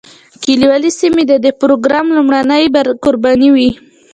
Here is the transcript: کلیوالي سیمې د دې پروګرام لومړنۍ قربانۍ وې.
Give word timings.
کلیوالي 0.43 0.91
سیمې 0.99 1.23
د 1.27 1.33
دې 1.43 1.51
پروګرام 1.61 2.05
لومړنۍ 2.17 2.63
قربانۍ 3.03 3.49
وې. 3.51 3.69